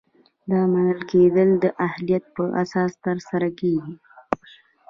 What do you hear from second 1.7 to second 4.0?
اهلیت په اساس ترسره کیږي.